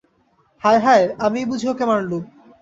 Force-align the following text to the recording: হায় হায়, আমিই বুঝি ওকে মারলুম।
হায় 0.63 0.81
হায়, 0.85 1.05
আমিই 1.25 1.45
বুঝি 1.49 1.65
ওকে 1.71 1.85
মারলুম। 1.89 2.23